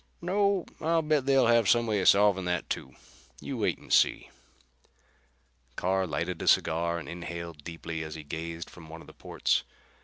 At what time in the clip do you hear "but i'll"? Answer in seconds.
0.79-1.01